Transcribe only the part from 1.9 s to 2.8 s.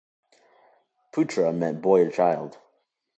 or child.